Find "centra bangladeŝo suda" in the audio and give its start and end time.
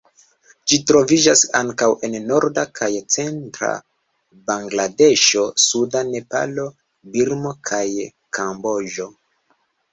3.17-6.03